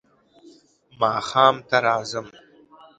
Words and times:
ماښام 0.99 1.55
ته 1.69 1.77
راځم. 1.85 2.27